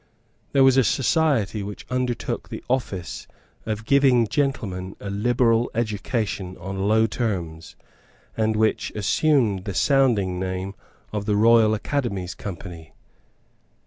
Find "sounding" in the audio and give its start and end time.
9.75-10.39